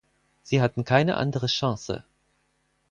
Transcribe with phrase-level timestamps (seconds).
[0.41, 2.03] Sie hatten keine andere Chance.